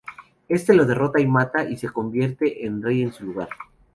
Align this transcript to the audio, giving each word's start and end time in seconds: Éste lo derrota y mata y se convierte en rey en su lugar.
Éste 0.49 0.73
lo 0.73 0.85
derrota 0.87 1.19
y 1.19 1.27
mata 1.27 1.63
y 1.63 1.77
se 1.77 1.89
convierte 1.91 2.65
en 2.65 2.81
rey 2.81 3.03
en 3.03 3.13
su 3.13 3.23
lugar. 3.23 3.49